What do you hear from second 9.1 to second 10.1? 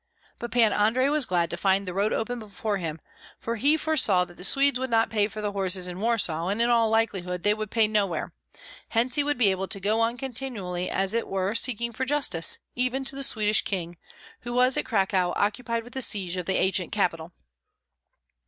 he would be able to go